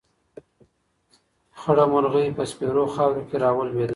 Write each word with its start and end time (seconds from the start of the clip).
خړه 1.59 1.85
مرغۍ 1.93 2.27
په 2.37 2.43
سپېرو 2.51 2.83
خاورو 2.95 3.21
کې 3.29 3.37
راولوېده. 3.43 3.89